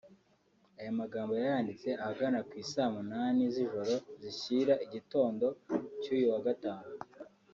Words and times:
Aya 0.79 0.91
magambo 1.01 1.31
yayanditse 1.39 1.89
ahagana 2.01 2.39
ku 2.47 2.53
isaa 2.63 2.93
munani 2.95 3.41
z'ijoro 3.53 3.93
zishyira 4.21 4.73
igitondo 4.85 5.45
cy'uyu 6.01 6.27
wa 6.33 6.39
Gatanu 6.47 6.87